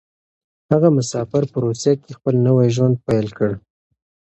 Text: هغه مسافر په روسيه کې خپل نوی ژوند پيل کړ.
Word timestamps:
هغه 0.71 0.89
مسافر 0.97 1.43
په 1.51 1.57
روسيه 1.65 1.93
کې 2.01 2.11
خپل 2.17 2.35
نوی 2.47 2.67
ژوند 2.75 2.95
پيل 3.07 3.27
کړ. 3.37 3.51